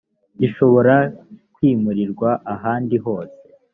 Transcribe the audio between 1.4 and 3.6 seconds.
kwimurirwa ahandi hose